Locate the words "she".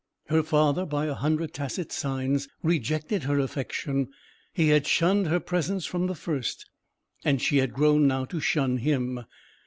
7.39-7.57